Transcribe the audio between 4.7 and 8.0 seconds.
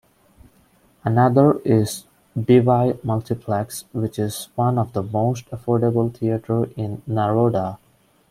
of the most affordable theater in Naroda.